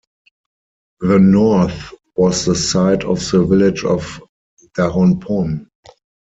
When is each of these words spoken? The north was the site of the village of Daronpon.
The 1.01 1.19
north 1.19 1.93
was 2.15 2.45
the 2.45 2.55
site 2.55 3.03
of 3.03 3.19
the 3.29 3.45
village 3.45 3.83
of 3.85 4.19
Daronpon. 4.75 5.67